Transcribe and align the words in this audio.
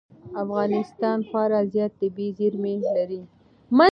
افغانستان 0.43 1.17
خورا 1.27 1.61
زیات 1.73 1.91
طبعي 1.99 2.27
زېرمې 2.37 2.73
لري. 2.95 3.21